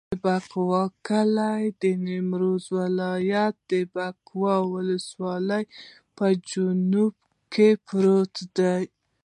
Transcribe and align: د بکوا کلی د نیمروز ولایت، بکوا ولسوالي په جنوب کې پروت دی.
د 0.09 0.11
بکوا 0.23 0.83
کلی 1.07 1.63
د 1.81 1.83
نیمروز 2.05 2.63
ولایت، 2.79 3.57
بکوا 3.93 4.55
ولسوالي 4.73 5.63
په 6.15 6.25
جنوب 6.49 7.13
کې 7.53 7.69
پروت 7.87 8.33
دی. 8.57 8.83